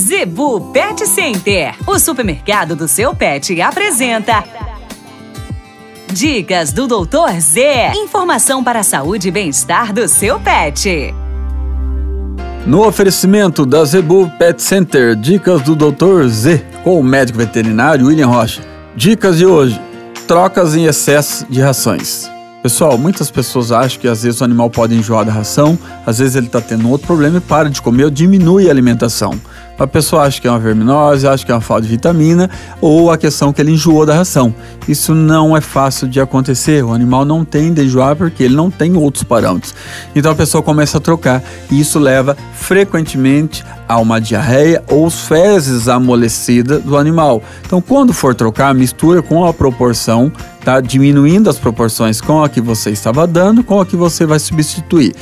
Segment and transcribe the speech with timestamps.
[0.00, 4.42] Zebu Pet Center, o supermercado do seu pet, apresenta.
[6.10, 7.92] Dicas do Doutor Z.
[7.94, 11.14] Informação para a saúde e bem-estar do seu pet.
[12.66, 16.26] No oferecimento da Zebu Pet Center, dicas do Dr.
[16.28, 18.62] Z, com o médico veterinário William Rocha.
[18.96, 19.78] Dicas de hoje:
[20.26, 22.30] trocas em excesso de rações.
[22.62, 26.36] Pessoal, muitas pessoas acham que às vezes o animal pode enjoar da ração, às vezes
[26.36, 29.38] ele está tendo outro problema e para de comer ou diminui a alimentação.
[29.80, 32.50] A pessoa acha que é uma verminose, acha que é uma falta de vitamina
[32.82, 34.54] ou a questão que ele enjoou da ração.
[34.86, 36.84] Isso não é fácil de acontecer.
[36.84, 39.74] O animal não tende a enjoar porque ele não tem outros parâmetros.
[40.14, 45.88] Então a pessoa começa a trocar e isso leva frequentemente a uma diarreia ou fezes
[45.88, 47.42] amolecidas do animal.
[47.64, 50.30] Então quando for trocar, mistura com a proporção
[50.62, 54.38] tá diminuindo as proporções com a que você estava dando, com a que você vai
[54.38, 55.14] substituir.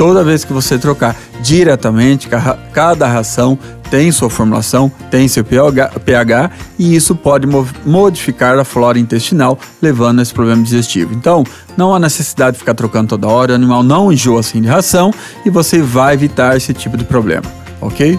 [0.00, 2.26] Toda vez que você trocar diretamente,
[2.72, 3.58] cada ração
[3.90, 7.46] tem sua formulação, tem seu pH e isso pode
[7.84, 11.12] modificar a flora intestinal, levando a esse problema digestivo.
[11.12, 11.44] Então,
[11.76, 15.12] não há necessidade de ficar trocando toda hora, o animal não enjoa assim de ração
[15.44, 17.44] e você vai evitar esse tipo de problema,
[17.78, 18.18] ok?